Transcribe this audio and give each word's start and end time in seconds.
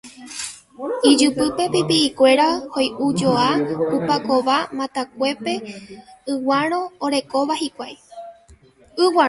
ijypýpe 1.11 1.63
pipi'ikuéra 1.73 2.47
hoy'ujoa 2.73 3.49
ku 3.89 3.97
pakova 4.09 4.57
matakuépe 4.77 5.53
yguárõ 6.31 6.81
orekóva 7.05 7.53
hikuái 7.61 7.95